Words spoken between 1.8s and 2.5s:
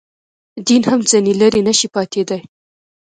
پاتېدای.